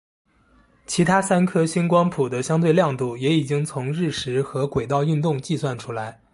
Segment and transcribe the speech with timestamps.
[0.87, 6.21] 其他三颗星光谱的相对亮度也已经从日食和轨道运动计算出来。